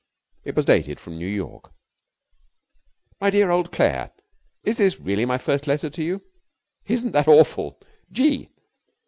It 0.43 0.55
was 0.55 0.65
dated 0.65 0.99
from 0.99 1.19
New 1.19 1.27
York. 1.27 1.71
MY 3.21 3.29
DEAR 3.29 3.51
OLD 3.51 3.71
CLAIRE, 3.71 4.09
Is 4.63 4.79
this 4.79 4.99
really 4.99 5.25
my 5.25 5.37
first 5.37 5.67
letter 5.67 5.91
to 5.91 6.03
you? 6.03 6.23
Isn't 6.87 7.11
that 7.11 7.27
awful! 7.27 7.79
Gee! 8.11 8.49